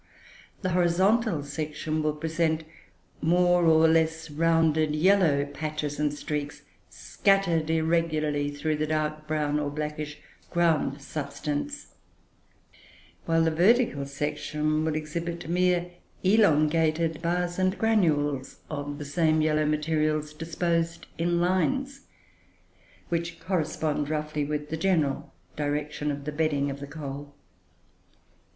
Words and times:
The 0.63 0.71
horizontal 0.71 1.43
section 1.43 2.01
will 2.01 2.15
present 2.15 2.63
more 3.21 3.65
or 3.65 3.87
less 3.87 4.31
rounded 4.31 4.95
yellow 4.95 5.45
patches 5.45 5.99
and 5.99 6.11
streaks, 6.11 6.63
scattered 6.89 7.69
irregularly 7.69 8.49
through 8.49 8.77
the 8.77 8.87
dark 8.87 9.27
brown, 9.27 9.59
or 9.59 9.69
blackish, 9.69 10.17
ground 10.49 11.03
substance; 11.03 11.93
while 13.27 13.43
the 13.43 13.51
vertical 13.51 14.07
section 14.07 14.83
will 14.83 14.95
exhibit 14.95 15.47
mere 15.47 15.91
elongated 16.23 17.21
bars 17.21 17.59
and 17.59 17.77
granules 17.77 18.57
of 18.71 18.97
the 18.97 19.05
same 19.05 19.39
yellow 19.39 19.67
materials, 19.67 20.33
disposed 20.33 21.05
in 21.19 21.39
lines 21.39 22.07
which 23.09 23.39
correspond, 23.39 24.09
roughly, 24.09 24.43
with 24.45 24.69
the 24.69 24.77
general 24.77 25.31
direction 25.55 26.09
of 26.09 26.25
the 26.25 26.31
bedding 26.31 26.71
of 26.71 26.79
the 26.79 26.87
coal. 26.87 27.35